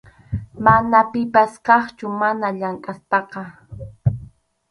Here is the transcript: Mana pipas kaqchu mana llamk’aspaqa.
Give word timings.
Mana 0.63 0.99
pipas 1.11 1.51
kaqchu 1.65 2.05
mana 2.21 2.47
llamk’aspaqa. 2.59 3.41